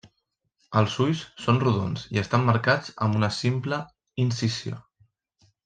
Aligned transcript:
Els 0.79 0.95
ulls 1.05 1.21
són 1.43 1.59
rodons 1.65 2.07
i 2.17 2.21
estan 2.23 2.47
marcats 2.49 2.97
amb 3.07 3.21
una 3.21 3.31
simple 3.43 3.81
incisió. 4.27 4.85